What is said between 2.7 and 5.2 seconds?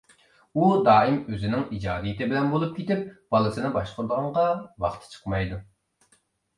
كېتىپ بالىسىنى باشقۇرىدىغانغا ۋاقتى